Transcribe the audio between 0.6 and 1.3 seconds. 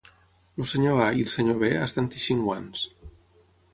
El Sr. A i el